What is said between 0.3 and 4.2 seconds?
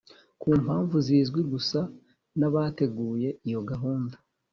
ku mpamvu zizwi gusa n'abateguye iyo gahunda.